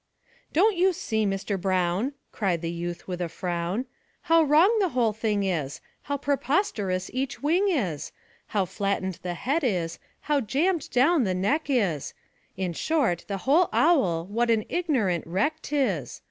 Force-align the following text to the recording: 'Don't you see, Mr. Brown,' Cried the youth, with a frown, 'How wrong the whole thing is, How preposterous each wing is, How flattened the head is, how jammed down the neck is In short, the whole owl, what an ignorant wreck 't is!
'Don't 0.51 0.75
you 0.75 0.93
see, 0.93 1.27
Mr. 1.27 1.61
Brown,' 1.61 2.13
Cried 2.31 2.63
the 2.63 2.71
youth, 2.71 3.07
with 3.07 3.21
a 3.21 3.29
frown, 3.29 3.85
'How 4.21 4.41
wrong 4.41 4.79
the 4.79 4.89
whole 4.97 5.13
thing 5.13 5.43
is, 5.43 5.79
How 6.01 6.17
preposterous 6.17 7.11
each 7.13 7.43
wing 7.43 7.69
is, 7.69 8.11
How 8.47 8.65
flattened 8.65 9.19
the 9.21 9.35
head 9.35 9.63
is, 9.63 9.99
how 10.21 10.41
jammed 10.41 10.89
down 10.89 11.23
the 11.23 11.35
neck 11.35 11.69
is 11.69 12.15
In 12.57 12.73
short, 12.73 13.25
the 13.27 13.37
whole 13.45 13.69
owl, 13.71 14.25
what 14.25 14.49
an 14.49 14.65
ignorant 14.69 15.27
wreck 15.27 15.61
't 15.61 15.75
is! 15.77 16.19